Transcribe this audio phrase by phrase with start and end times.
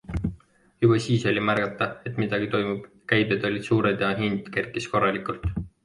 [0.85, 5.51] Juba siis oli märgata, et midagi toimub- käibed olid suured ja hind kerkis korralikult.